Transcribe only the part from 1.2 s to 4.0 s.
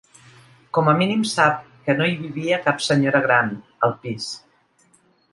sap que no hi vivia cap senyora gran, al